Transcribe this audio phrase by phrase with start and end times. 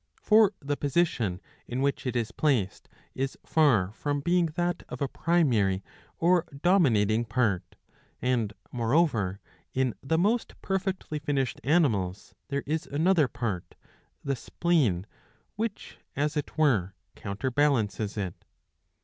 [0.23, 5.07] '''For the position in which it is placed is far from being that of a
[5.07, 5.83] primary
[6.17, 7.75] or dominating part;
[8.19, 9.39] and moreover
[9.75, 13.75] in the most perfectly finished animals there is another part,
[14.23, 15.05] the spleen,
[15.55, 18.43] which as it were counterbalances it.'